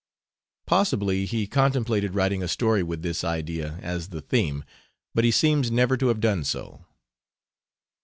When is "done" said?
6.19-6.43